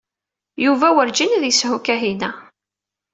Yuba 0.63 0.87
werǧin 0.95 1.35
ad 1.37 1.43
yeshu 1.45 1.71
Kahina. 1.85 2.29